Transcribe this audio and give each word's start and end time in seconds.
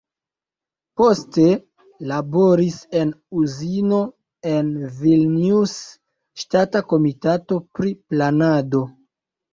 Poste 1.01 1.43
laboris 2.11 2.79
en 3.01 3.11
uzino 3.41 3.99
en 4.53 4.71
Vilnius, 5.03 5.75
ŝtata 6.45 6.83
komitato 6.95 7.63
pri 7.79 7.93
planado. 8.01 8.83